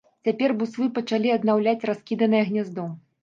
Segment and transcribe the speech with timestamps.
[0.27, 2.87] Цяпер буслы пачалі аднаўляць раскіданае гняздо.